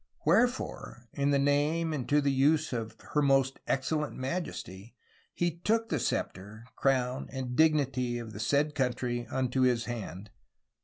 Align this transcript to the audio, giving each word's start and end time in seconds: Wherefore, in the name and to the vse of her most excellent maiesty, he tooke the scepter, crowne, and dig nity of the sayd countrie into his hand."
Wherefore, 0.25 1.09
in 1.13 1.29
the 1.29 1.37
name 1.37 1.93
and 1.93 2.09
to 2.09 2.21
the 2.21 2.41
vse 2.41 2.73
of 2.73 2.95
her 3.13 3.21
most 3.21 3.59
excellent 3.67 4.17
maiesty, 4.17 4.95
he 5.31 5.59
tooke 5.59 5.89
the 5.89 5.99
scepter, 5.99 6.65
crowne, 6.75 7.29
and 7.31 7.55
dig 7.55 7.75
nity 7.75 8.19
of 8.19 8.33
the 8.33 8.39
sayd 8.39 8.73
countrie 8.73 9.31
into 9.31 9.61
his 9.61 9.85
hand." 9.85 10.31